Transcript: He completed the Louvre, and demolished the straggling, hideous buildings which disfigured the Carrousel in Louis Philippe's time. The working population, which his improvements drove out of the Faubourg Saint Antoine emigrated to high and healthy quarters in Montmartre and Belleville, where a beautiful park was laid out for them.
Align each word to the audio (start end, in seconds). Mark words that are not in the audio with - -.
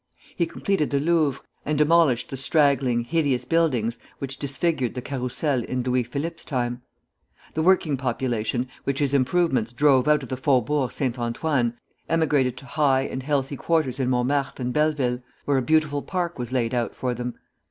He 0.35 0.47
completed 0.47 0.89
the 0.89 0.99
Louvre, 0.99 1.43
and 1.63 1.77
demolished 1.77 2.31
the 2.31 2.35
straggling, 2.37 3.03
hideous 3.03 3.45
buildings 3.45 3.99
which 4.17 4.39
disfigured 4.39 4.95
the 4.95 5.01
Carrousel 5.03 5.63
in 5.63 5.83
Louis 5.83 6.01
Philippe's 6.03 6.43
time. 6.43 6.81
The 7.53 7.61
working 7.61 7.97
population, 7.97 8.67
which 8.83 8.97
his 8.97 9.13
improvements 9.13 9.73
drove 9.73 10.07
out 10.07 10.23
of 10.23 10.29
the 10.29 10.37
Faubourg 10.37 10.91
Saint 10.91 11.19
Antoine 11.19 11.77
emigrated 12.09 12.57
to 12.57 12.65
high 12.65 13.01
and 13.03 13.21
healthy 13.21 13.55
quarters 13.55 13.99
in 13.99 14.09
Montmartre 14.09 14.59
and 14.63 14.73
Belleville, 14.73 15.21
where 15.45 15.59
a 15.59 15.61
beautiful 15.61 16.01
park 16.01 16.39
was 16.39 16.51
laid 16.51 16.73
out 16.73 16.95
for 16.95 17.13
them. 17.13 17.35